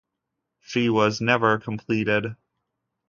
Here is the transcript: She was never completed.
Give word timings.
She 0.61 0.89
was 0.89 1.21
never 1.21 1.59
completed. 1.59 2.35